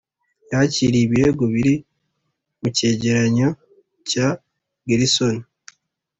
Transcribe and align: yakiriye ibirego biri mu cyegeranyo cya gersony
yakiriye 0.51 1.03
ibirego 1.05 1.43
biri 1.53 1.73
mu 2.59 2.67
cyegeranyo 2.75 3.49
cya 4.09 4.27
gersony 4.87 5.43